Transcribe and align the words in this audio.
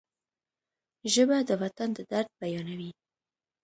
ژبه 1.13 1.37
د 1.49 1.51
وطن 1.61 1.89
د 1.97 1.99
درد 2.11 2.29
بیانوي 2.41 2.91